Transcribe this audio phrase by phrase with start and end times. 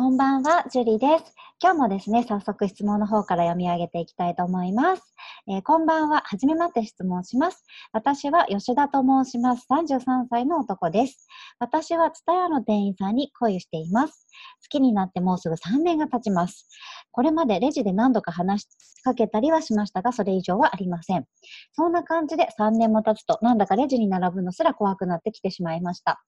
[0.00, 1.34] こんばんは、ジュリです。
[1.62, 5.14] 今日もですね、早速質問の方から読み上げていきたいと思います。
[5.48, 7.64] えー、こんばんは、はじめまって質問します。
[7.92, 9.66] 私は吉田と申します。
[9.70, 11.26] 33歳の男です。
[11.58, 14.26] 私はツタヤの店員さんに恋しています。
[14.62, 16.68] 好きになってもうすぐ3年が経ちます。
[17.10, 18.68] これまでレジで何度か話し
[19.02, 21.24] かけたりはしましたが、それ以上はありません。
[21.72, 26.22] そんな感じで3年も経つと、なんだかレジに並ぶのすら怖くなってきてしまいました。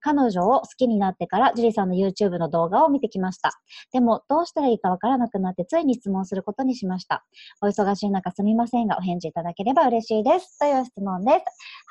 [0.00, 3.52] 彼女を好きになってから、ジュリさんの YouTube の動画を見てきました。
[3.92, 7.24] でも、どうしたらいいかわからなくなって、ついに質問することにしました。
[7.62, 10.58] お忙しい中すみませんが、お返事いただければ嬉しいです。
[10.58, 11.44] という質問です。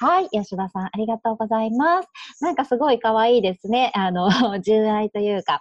[0.06, 2.10] はい、吉田さん、ありがとうございます。
[2.42, 3.92] なんかすごい可愛いですね。
[3.96, 4.30] あの、
[4.62, 5.60] 純愛というか。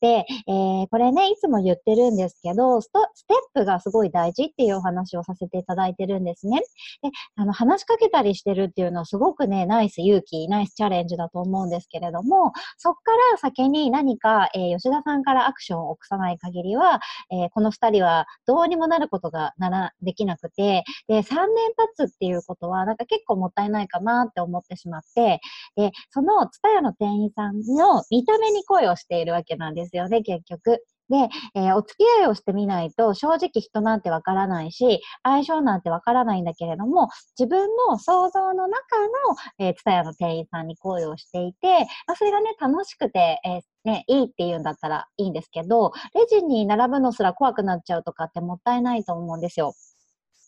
[0.00, 6.60] で、えー、これね、いつも言ってるんですけど、ステップがすごい大事っていうお話をさせていただいてるんですね。
[7.02, 17.00] で、あの、話しかけたりしてるっていうのはすごくね、ナイス勇気、ナイスチャレンジだと思うんですけれども、そっから先に何か、えー、吉田さんからアクションを起こさない限りは、
[17.30, 25.40] えー、この二人はどうにもなることがなら、できなくて、で、3年経つっていうことは、なんか結構もったいないかなって思ってしまって、
[25.76, 30.82] で、そのツタヤの店員さんの見た目に恋をしているわけなんですよね、結局。
[31.08, 49.74] で、えー、お付き合いをしてみないと正直人なんてわからないし、相性なんてわからないんだけれども、自分の想像の中の、えー、ツタヤの店員さんに恋をしていて、まあ、それがね、楽しくて、えーね、いいって言うんだったらいいんですけど、レジに並ぶのすら怖くなっちゃうとかってもったいないと思うんですよ。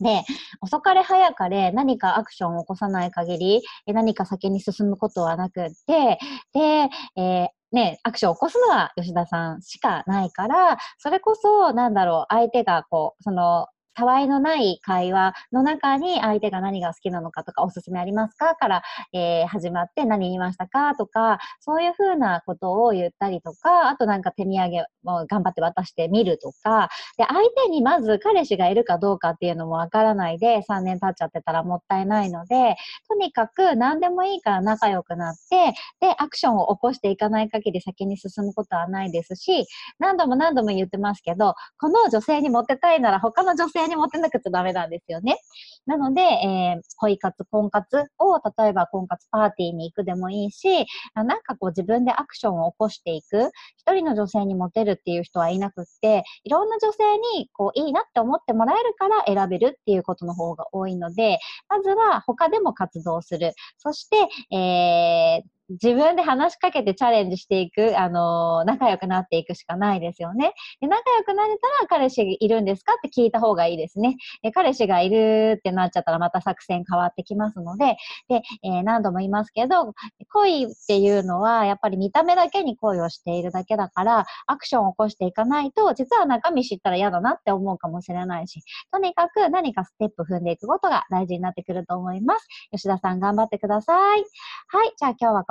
[0.01, 0.23] で、
[0.61, 6.19] 遅かれ早かれ何かアクションを起こさない限り、何か先に進むことはなくって、
[6.53, 18.83] で、えーね、アクションを起こすのは吉田さんしかないから、それこそ、なんだろう、相手がこう、その、たわいのない会話の中に相手が何が好きなのかとかおすすめありますかから、
[19.13, 32.77] えー、始まって何言いましたかとか、そういうふうなことを言ったりとか、あとなんか手土産を頑張って渡してみるとか、で、相手にまず彼氏がいるかどうかっていうのもわからないで3年経っちゃってたらもったいないので、
[33.09, 39.67] とにかく何でもいいから仲良くなって、で、アクションを起こしていかない限り先に進むことはないですし、
[39.99, 45.39] 何度も何度も言ってますけど、この女性にモテたいなら他の女性に持ってなくちゃダメなんですよね。
[45.87, 53.51] なので、えー、恋活、婚活を、例えば婚活パーティーに行くでもいいし、なんかこう自分でアクションを起こしていく。
[53.77, 57.05] 一人の女性にモテるっていう人はいなくって、いろんな女性
[57.39, 63.53] にこういいなって思ってもらえるから選べるっていうことの方が多いので、まずは他でも活動する。
[63.79, 64.17] そして、
[64.57, 70.53] えー、自分で話しかけてチャレンジしていく、あの、仲良くなっていくしかないですよね。
[70.81, 74.17] で仲良くなれたら彼氏いるんですかって聞いた方がいいですね。
[74.43, 77.97] で彼氏がいるってなっちゃったらまた作戦変わってきますので、
[78.29, 79.95] で、えー、何度も言いますけど、
[80.33, 88.61] 恋っていうのはやっぱり見た目だけに恋をしているだけだから、アクションを起こしていかないと、実は中身知ったら嫌だなって思うかもしれないし、
[88.93, 92.47] とにかく何かステップ踏んでいくことが大事になってくると思います。
[92.71, 94.25] 吉田さん頑張ってください。
[94.69, 95.45] はい、じゃあ今日は